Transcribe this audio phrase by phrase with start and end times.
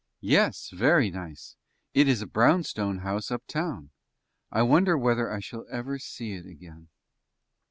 [0.23, 1.55] "Yes, very nice.
[1.93, 3.91] It is a brownstone house uptown.
[4.51, 6.87] I wonder whether I shall ever see it again?"